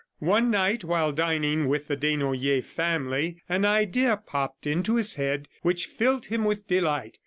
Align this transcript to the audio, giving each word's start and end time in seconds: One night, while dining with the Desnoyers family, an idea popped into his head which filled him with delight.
One 0.17 0.49
night, 0.49 0.83
while 0.83 1.11
dining 1.11 1.67
with 1.67 1.85
the 1.85 1.95
Desnoyers 1.95 2.65
family, 2.65 3.37
an 3.47 3.65
idea 3.65 4.17
popped 4.17 4.65
into 4.65 4.95
his 4.95 5.13
head 5.13 5.47
which 5.61 5.85
filled 5.85 6.25
him 6.25 6.43
with 6.43 6.67
delight. 6.67 7.19